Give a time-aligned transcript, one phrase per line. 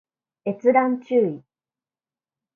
[0.45, 1.43] 閲覧注意